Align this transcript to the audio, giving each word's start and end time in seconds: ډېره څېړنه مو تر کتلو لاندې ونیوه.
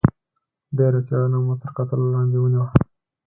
ډېره 0.77 0.99
څېړنه 1.07 1.37
مو 1.45 1.53
تر 1.61 1.69
کتلو 1.77 2.05
لاندې 2.13 2.37
ونیوه. 2.39 2.67